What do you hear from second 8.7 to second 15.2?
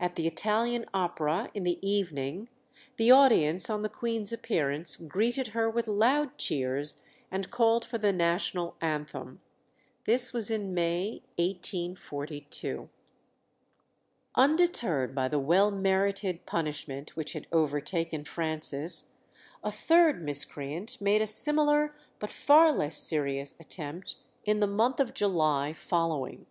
anthem. This was in May 1842. Undeterred